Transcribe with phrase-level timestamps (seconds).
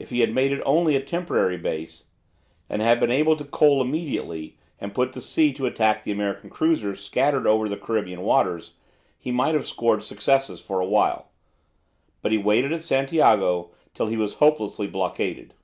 [0.00, 2.06] If he had made it only a temporary base,
[2.68, 6.50] and had been able to coal immediately, and put to sea to attack the American
[6.50, 8.74] cruisers scattered over the Caribbean waters,
[9.16, 11.30] he might have scored successes for a while.
[12.20, 15.54] But he waited at Santiago till he was hopelessly blockaded.